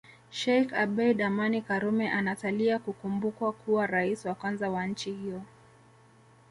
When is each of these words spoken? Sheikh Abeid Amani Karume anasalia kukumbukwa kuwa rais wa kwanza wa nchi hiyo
Sheikh 0.39 0.73
Abeid 0.73 1.21
Amani 1.21 1.61
Karume 1.61 2.11
anasalia 2.11 2.79
kukumbukwa 2.79 3.51
kuwa 3.53 3.87
rais 3.87 4.25
wa 4.25 4.35
kwanza 4.35 4.69
wa 4.69 4.87
nchi 4.87 5.11
hiyo 5.13 5.41